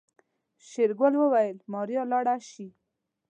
شېرګل 0.67 1.13
وويل 1.21 1.57
ماريا 1.71 2.03
لاړه 2.11 2.35
شي. 2.49 2.67